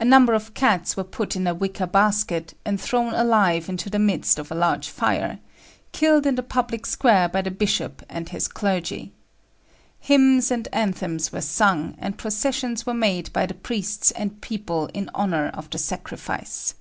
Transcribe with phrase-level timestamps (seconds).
[0.00, 4.00] A number of cats were put in a wicker basket, and thrown alive into the
[4.00, 5.38] midst of a large fire,
[5.92, 9.12] kindled in the public square by the bishop and his clergy.
[10.00, 15.08] Hymns and anthems were sung, and processions were made by the priests and people in
[15.14, 16.74] honour of the sacrifice."